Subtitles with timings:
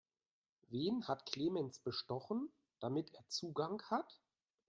[0.69, 4.19] Wen hat Clemens bestochen, damit er Zugang hat?